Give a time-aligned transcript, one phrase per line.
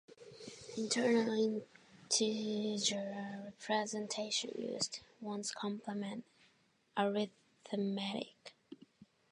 [0.77, 1.63] Internal
[2.09, 6.25] integer representation used one's complement
[6.97, 8.55] arithmetic.